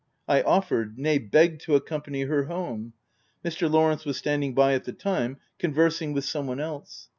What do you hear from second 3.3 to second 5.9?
Mr. Lawrence was standing by at the time, con